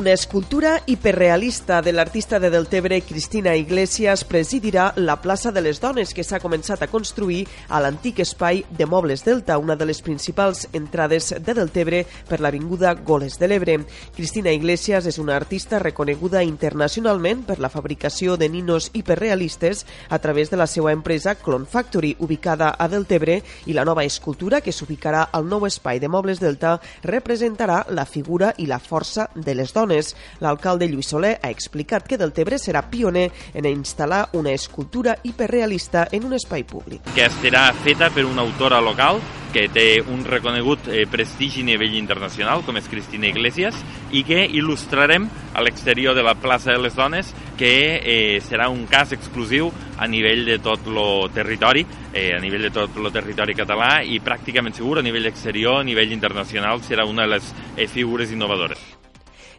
[0.00, 6.14] Una escultura hiperrealista de l'artista de Deltebre Cristina Iglesias presidirà la plaça de les Dones
[6.16, 10.70] que s'ha començat a construir a l'antic espai de Mobles Delta, una de les principals
[10.72, 13.74] entrades de Deltebre per l'avinguda Goles de l'Ebre.
[14.16, 20.48] Cristina Iglesias és una artista reconeguda internacionalment per la fabricació de ninos hiperrealistes a través
[20.48, 25.28] de la seva empresa Clone Factory, ubicada a Deltebre, i la nova escultura que s'ubicarà
[25.28, 29.89] al nou espai de Mobles Delta representarà la figura i la força de les dones
[29.90, 30.14] dones.
[30.40, 36.24] L'alcalde Lluís Soler ha explicat que Deltebre serà pioner en instal·lar una escultura hiperrealista en
[36.24, 37.02] un espai públic.
[37.14, 41.96] Que estarà feta per una autora local que té un reconegut eh, prestigi a nivell
[41.98, 43.74] internacional, com és Cristina Iglesias,
[44.14, 45.26] i que il·lustrarem
[45.58, 50.06] a l'exterior de la plaça de les Dones, que eh, serà un cas exclusiu a
[50.06, 54.78] nivell de tot el territori, eh, a nivell de tot el territori català i pràcticament
[54.78, 58.99] segur a nivell exterior, a nivell internacional, serà una de les eh, figures innovadores.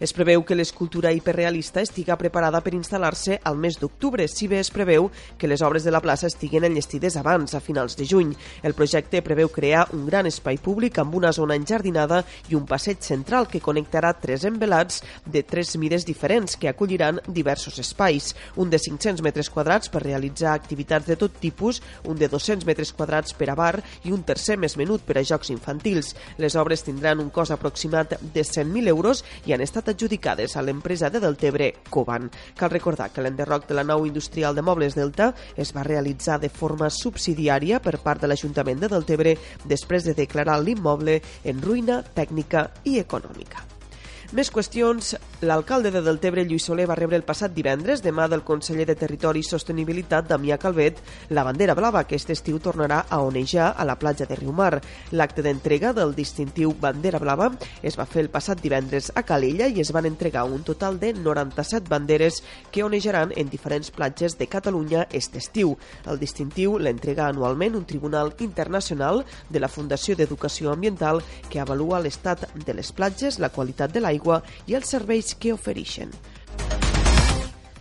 [0.00, 4.70] Es preveu que l'escultura hiperrealista estiga preparada per instal·lar-se al mes d'octubre, si bé es
[4.72, 8.30] preveu que les obres de la plaça estiguen enllestides abans, a finals de juny.
[8.64, 13.02] El projecte preveu crear un gran espai públic amb una zona enjardinada i un passeig
[13.04, 18.32] central que connectarà tres envelats de tres mides diferents que acolliran diversos espais.
[18.56, 22.94] Un de 500 metres quadrats per realitzar activitats de tot tipus, un de 200 metres
[22.96, 26.14] quadrats per a bar i un tercer més menut per a jocs infantils.
[26.40, 31.10] Les obres tindran un cost aproximat de 100.000 euros i han estat adjudicades a l'empresa
[31.10, 32.30] de Deltebre Coban.
[32.56, 36.48] Cal recordar que l'enderroc de la nau industrial de mobles Delta es va realitzar de
[36.48, 42.70] forma subsidiària per part de l'Ajuntament de Deltebre després de declarar l'immoble en ruïna tècnica
[42.84, 43.79] i econòmica.
[44.30, 45.16] Més qüestions.
[45.42, 49.40] L'alcalde de Deltebre, Lluís Soler, va rebre el passat divendres, demà del conseller de Territori
[49.40, 51.00] i Sostenibilitat, Damià Calvet,
[51.34, 54.82] la bandera blava que aquest estiu tornarà a onejar a la platja de Riumar.
[55.16, 57.48] L'acte d'entrega del distintiu Bandera Blava
[57.82, 61.10] es va fer el passat divendres a Calella i es van entregar un total de
[61.16, 65.74] 97 banderes que onejaran en diferents platges de Catalunya aquest estiu.
[66.06, 72.46] El distintiu l'entrega anualment un tribunal internacional de la Fundació d'Educació Ambiental que avalua l'estat
[72.54, 76.10] de les platges, la qualitat de l'aigua l'aigua i els serveis que ofereixen.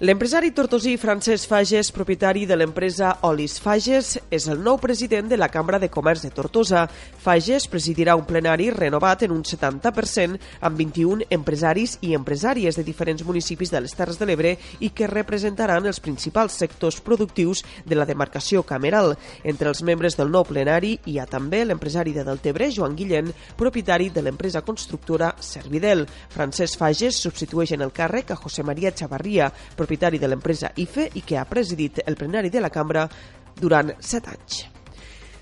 [0.00, 5.50] L'empresari tortosí Francesc Fages, propietari de l'empresa Olis Fages, és el nou president de la
[5.52, 6.86] Cambra de Comerç de Tortosa.
[7.20, 13.26] Fages presidirà un plenari renovat en un 70% amb 21 empresaris i empresàries de diferents
[13.28, 18.08] municipis de les Terres de l'Ebre i que representaran els principals sectors productius de la
[18.08, 19.18] demarcació cameral.
[19.44, 23.28] Entre els membres del nou plenari hi ha també l'empresari de Deltebre, Joan Guillén,
[23.60, 26.06] propietari de l'empresa constructora Servidel.
[26.32, 29.52] Francesc Fages substitueix en el càrrec a José María Chavarria,
[29.90, 33.08] propietari de l'empresa IFE i que ha presidit el plenari de la cambra
[33.58, 34.79] durant set anys.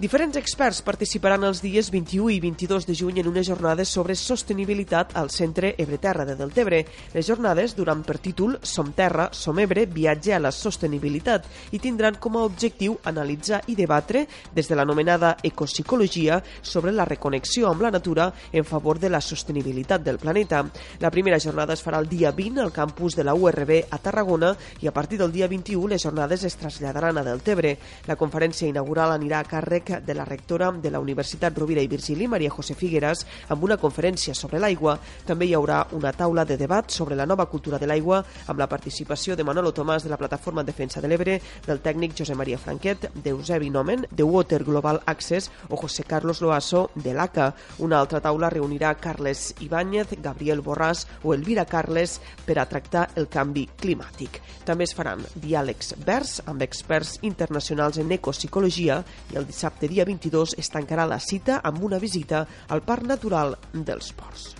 [0.00, 5.10] Diferents experts participaran els dies 21 i 22 de juny en unes jornades sobre sostenibilitat
[5.20, 6.78] al Centre Ebreterra de Deltebre.
[7.12, 11.44] Les jornades duran per títol Som Terra, Som Ebre, viatge a la sostenibilitat
[11.76, 14.22] i tindran com a objectiu analitzar i debatre
[14.56, 20.00] des de l'anomenada ecopsicologia sobre la reconnexió amb la natura en favor de la sostenibilitat
[20.00, 20.62] del planeta.
[21.00, 24.56] La primera jornada es farà el dia 20 al campus de la URB a Tarragona
[24.80, 27.76] i a partir del dia 21 les jornades es traslladaran a Deltebre.
[28.08, 32.28] La conferència inaugural anirà a càrrec de la rectora de la Universitat Rovira i Virgili,
[32.28, 34.94] Maria José Figueras, amb una conferència sobre l'aigua.
[35.26, 38.68] També hi haurà una taula de debat sobre la nova cultura de l'aigua amb la
[38.70, 43.08] participació de Manolo Tomàs de la Plataforma Defensa de l'Ebre, del tècnic José Maria Franquet,
[43.24, 47.54] d'Eusebi Nomen, de Water Global Access o José Carlos Loaso, de l'ACA.
[47.78, 53.28] Una altra taula reunirà Carles Ibáñez, Gabriel Borràs o Elvira Carles per a tractar el
[53.32, 54.40] canvi climàtic.
[54.68, 59.00] També es faran diàlegs verds amb experts internacionals en ecopsicologia
[59.32, 63.06] i el dissabte dissabte dia 22 es tancarà la cita amb una visita al Parc
[63.06, 64.54] Natural dels Ports.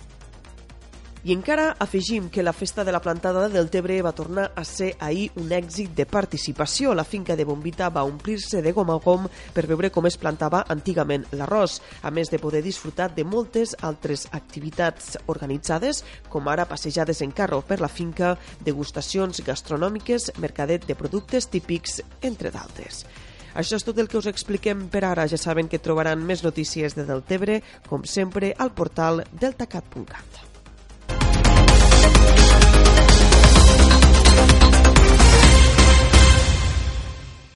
[1.23, 4.95] I encara afegim que la festa de la plantada del Tebre va tornar a ser
[4.97, 6.95] ahir un èxit de participació.
[6.95, 10.65] La finca de Bombita va omplir-se de gom a gom per veure com es plantava
[10.67, 17.21] antigament l'arròs, a més de poder disfrutar de moltes altres activitats organitzades, com ara passejades
[17.21, 23.05] en carro per la finca, degustacions gastronòmiques, mercadet de productes típics, entre d'altres.
[23.53, 25.27] Això és tot el que us expliquem per ara.
[25.27, 30.47] Ja saben que trobaran més notícies de Deltebre, com sempre, al portal deltacat.cat.